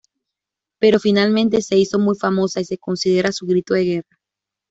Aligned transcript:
Pero 0.79 0.97
finalmente 0.97 1.61
se 1.61 1.77
hizo 1.77 1.99
muy 1.99 2.15
famosa 2.15 2.59
y 2.59 2.65
se 2.65 2.79
considera 2.79 3.31
su 3.31 3.45
grito 3.45 3.75
de 3.75 3.83
guerra. 3.83 4.17